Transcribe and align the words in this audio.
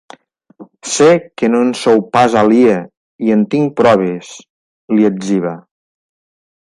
Sé 0.93 1.09
que 1.41 1.49
no 1.55 1.59
en 1.65 1.69
sou 1.81 2.01
pas 2.17 2.37
aliè 2.41 2.79
i 3.27 3.35
en 3.37 3.43
tinc 3.55 3.77
proves, 3.83 4.33
li 4.97 5.07
etziba. 5.11 5.53